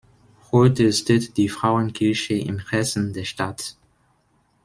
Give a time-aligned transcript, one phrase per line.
[0.51, 3.75] Heute steht die Frauenkirche im Herzen der Stadt.